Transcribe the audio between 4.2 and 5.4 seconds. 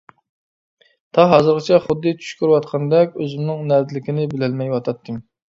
بىلەلمەيۋاتاتتىم.